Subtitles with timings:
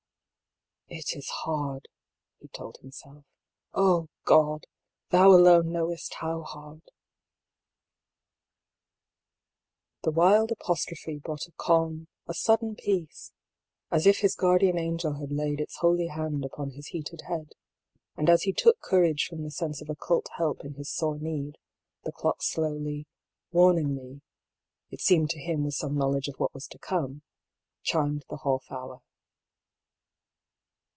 [1.01, 1.87] "It is hard,"
[2.41, 3.23] he told himself."
[3.73, 4.65] Oh, God!
[5.09, 6.81] Thou alone knowest how hard!"
[10.03, 13.31] The wild apostrophe brought a calm, a sudden peace—
[13.89, 17.53] as if indeed his guardian angel had laid its holy hand upon his heated head;
[18.17, 21.57] and a« he took courage from the sense of occult help in his sore need,
[22.03, 23.07] the clock slowly,
[23.53, 24.19] warningly—
[24.91, 27.21] it seemed to him with some knowledge of what was to come—
[27.81, 28.99] chimed the half hour.